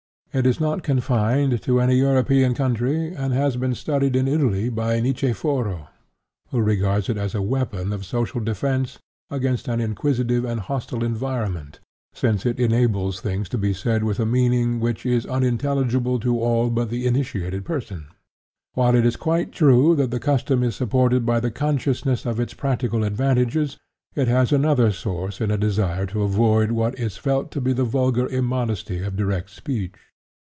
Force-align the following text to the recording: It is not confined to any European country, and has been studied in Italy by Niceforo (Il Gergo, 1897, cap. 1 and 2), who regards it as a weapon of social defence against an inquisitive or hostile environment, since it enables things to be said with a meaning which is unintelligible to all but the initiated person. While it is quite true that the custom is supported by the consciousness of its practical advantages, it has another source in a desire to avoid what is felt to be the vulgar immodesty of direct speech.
It 0.33 0.45
is 0.45 0.61
not 0.61 0.81
confined 0.81 1.61
to 1.63 1.81
any 1.81 1.95
European 1.97 2.53
country, 2.53 3.13
and 3.13 3.33
has 3.33 3.57
been 3.57 3.75
studied 3.75 4.15
in 4.15 4.29
Italy 4.29 4.69
by 4.69 4.97
Niceforo 5.01 5.89
(Il 6.53 6.53
Gergo, 6.53 6.55
1897, 6.55 6.55
cap. 6.55 6.55
1 6.55 6.55
and 6.55 6.55
2), 6.55 6.55
who 6.55 6.61
regards 6.63 7.09
it 7.09 7.17
as 7.17 7.35
a 7.35 7.41
weapon 7.41 7.91
of 7.91 8.05
social 8.05 8.39
defence 8.39 8.99
against 9.29 9.67
an 9.67 9.81
inquisitive 9.81 10.45
or 10.45 10.55
hostile 10.55 11.03
environment, 11.03 11.81
since 12.13 12.45
it 12.45 12.61
enables 12.61 13.19
things 13.19 13.49
to 13.49 13.57
be 13.57 13.73
said 13.73 14.05
with 14.05 14.21
a 14.21 14.25
meaning 14.25 14.79
which 14.79 15.05
is 15.05 15.25
unintelligible 15.25 16.17
to 16.21 16.39
all 16.39 16.69
but 16.69 16.89
the 16.89 17.05
initiated 17.05 17.65
person. 17.65 18.07
While 18.73 18.95
it 18.95 19.05
is 19.05 19.17
quite 19.17 19.51
true 19.51 19.97
that 19.97 20.11
the 20.11 20.19
custom 20.21 20.63
is 20.63 20.77
supported 20.77 21.25
by 21.25 21.41
the 21.41 21.51
consciousness 21.51 22.25
of 22.25 22.39
its 22.39 22.53
practical 22.53 23.03
advantages, 23.03 23.77
it 24.15 24.29
has 24.29 24.53
another 24.53 24.93
source 24.93 25.41
in 25.41 25.51
a 25.51 25.57
desire 25.57 26.05
to 26.05 26.23
avoid 26.23 26.71
what 26.71 26.97
is 26.97 27.17
felt 27.17 27.51
to 27.51 27.59
be 27.59 27.73
the 27.73 27.83
vulgar 27.83 28.29
immodesty 28.29 28.99
of 29.03 29.17
direct 29.17 29.49
speech. 29.49 29.93